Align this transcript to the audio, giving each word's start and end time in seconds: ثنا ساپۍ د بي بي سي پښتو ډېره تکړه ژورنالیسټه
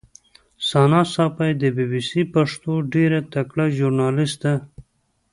ثنا 0.67 1.01
ساپۍ 1.13 1.51
د 1.61 1.63
بي 1.75 1.85
بي 1.91 2.01
سي 2.09 2.21
پښتو 2.33 2.73
ډېره 2.93 3.19
تکړه 3.33 3.65
ژورنالیسټه 3.77 4.53